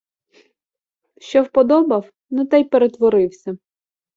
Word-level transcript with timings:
Що 1.17 1.43
вподобав, 1.43 2.09
на 2.29 2.45
те 2.45 2.59
й 2.59 2.63
перетворився. 2.63 3.57